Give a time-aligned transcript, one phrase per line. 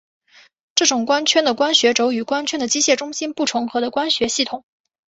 [0.73, 4.63] 这种光圈的光学轴与光圈的机械中心不重合的光学系统。